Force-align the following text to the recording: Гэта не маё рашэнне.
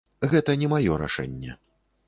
Гэта 0.31 0.55
не 0.61 0.71
маё 0.73 0.97
рашэнне. 1.03 1.51